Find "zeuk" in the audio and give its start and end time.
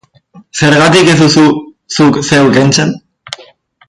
2.31-2.49